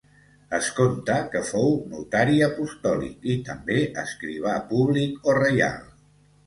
Es 0.59 0.69
conta 0.77 1.17
que 1.35 1.41
fou 1.49 1.69
notari 1.91 2.39
apostòlic 2.47 3.29
i 3.35 3.39
també 3.51 3.79
escrivà 4.07 4.59
públic 4.75 5.33
o 5.33 5.39
reial. 5.45 5.83